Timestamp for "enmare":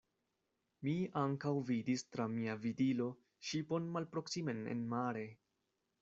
4.73-5.23